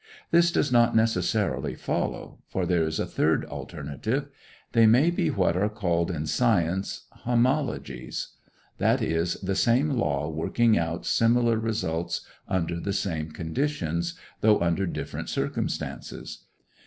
This 0.31 0.51
does 0.51 0.71
not 0.71 0.95
necessarily 0.95 1.75
follow; 1.75 2.39
for 2.47 2.65
there 2.65 2.81
is 2.85 2.99
a 2.99 3.05
third 3.05 3.45
alternative. 3.45 4.29
They 4.71 4.87
may 4.87 5.11
be 5.11 5.29
what 5.29 5.55
are 5.55 5.69
called 5.69 6.09
in 6.09 6.25
science 6.25 7.03
homologies; 7.23 8.29
that 8.79 8.99
is, 9.03 9.35
the 9.41 9.53
same 9.53 9.91
law 9.91 10.27
working 10.27 10.75
out 10.75 11.05
similar 11.05 11.59
results 11.59 12.21
under 12.47 12.79
the 12.79 12.93
same 12.93 13.29
conditions, 13.29 14.15
though 14.39 14.59
under 14.59 14.87
different 14.87 15.29
circumstances. 15.29 16.45